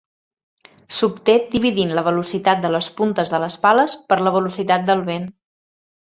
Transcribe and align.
S'obté 0.99 1.35
dividint 1.51 1.93
la 1.99 2.03
velocitat 2.07 2.63
de 2.63 2.73
les 2.77 2.87
puntes 3.01 3.33
de 3.35 3.41
les 3.45 3.59
pales 3.67 3.95
per 4.09 4.19
la 4.23 4.33
velocitat 4.39 4.89
del 4.91 5.07
vent. 5.13 5.31